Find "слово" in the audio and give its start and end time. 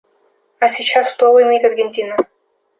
1.15-1.43